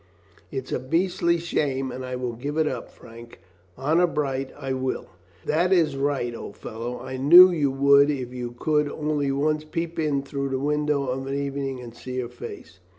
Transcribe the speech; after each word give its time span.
"It 0.49 0.63
is 0.63 0.71
a 0.71 0.79
beastly 0.79 1.37
shame, 1.37 1.91
and 1.91 2.03
I 2.03 2.15
will 2.15 2.33
give 2.33 2.57
it 2.57 2.67
up, 2.67 2.89
Frank; 2.89 3.39
honour 3.77 4.07
bright, 4.07 4.51
I 4.57 4.73
will." 4.73 5.09
"That 5.45 5.71
is 5.71 5.95
right, 5.95 6.33
old 6.35 6.57
fellow; 6.57 6.99
I 6.99 7.17
knew 7.17 7.51
you 7.51 7.69
would 7.69 8.09
if 8.09 8.33
you 8.33 8.55
could 8.57 8.89
only 8.89 9.31
once 9.31 9.63
peep 9.63 9.99
in 9.99 10.23
through 10.23 10.49
the 10.49 10.57
window 10.59 11.03
of 11.05 11.27
an 11.27 11.35
evening 11.35 11.79
and 11.81 11.93
see 11.95 12.17
her 12.19 12.29
face." 12.29 12.79